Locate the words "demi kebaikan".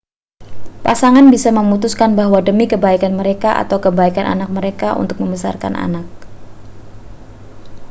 2.47-3.13